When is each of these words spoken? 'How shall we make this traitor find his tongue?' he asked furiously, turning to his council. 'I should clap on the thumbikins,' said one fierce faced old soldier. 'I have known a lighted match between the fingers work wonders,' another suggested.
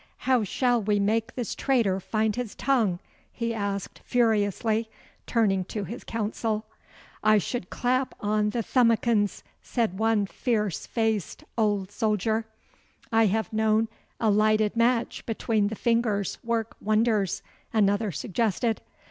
'How 0.17 0.43
shall 0.43 0.81
we 0.81 0.99
make 0.99 1.35
this 1.35 1.53
traitor 1.53 1.99
find 1.99 2.35
his 2.35 2.55
tongue?' 2.55 2.97
he 3.31 3.53
asked 3.53 4.01
furiously, 4.03 4.89
turning 5.27 5.63
to 5.65 5.83
his 5.83 6.03
council. 6.03 6.65
'I 7.23 7.37
should 7.37 7.69
clap 7.69 8.15
on 8.19 8.49
the 8.49 8.63
thumbikins,' 8.63 9.43
said 9.61 9.99
one 9.99 10.25
fierce 10.25 10.87
faced 10.87 11.43
old 11.55 11.91
soldier. 11.91 12.45
'I 13.11 13.27
have 13.27 13.53
known 13.53 13.89
a 14.19 14.31
lighted 14.31 14.75
match 14.75 15.23
between 15.27 15.67
the 15.67 15.75
fingers 15.75 16.39
work 16.43 16.75
wonders,' 16.81 17.43
another 17.71 18.11
suggested. 18.11 18.81